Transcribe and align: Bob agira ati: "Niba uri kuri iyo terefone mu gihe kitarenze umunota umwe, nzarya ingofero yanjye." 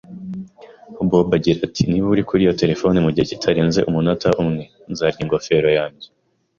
Bob 1.09 1.27
agira 1.37 1.59
ati: 1.67 1.81
"Niba 1.89 2.07
uri 2.13 2.23
kuri 2.29 2.41
iyo 2.45 2.53
terefone 2.61 2.97
mu 3.05 3.09
gihe 3.13 3.25
kitarenze 3.31 3.79
umunota 3.89 4.27
umwe, 4.43 4.63
nzarya 4.91 5.21
ingofero 5.23 5.69
yanjye." 5.77 6.07